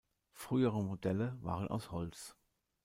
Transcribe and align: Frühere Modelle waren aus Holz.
Frühere 0.33 0.81
Modelle 0.83 1.37
waren 1.41 1.67
aus 1.67 1.91
Holz. 1.91 2.35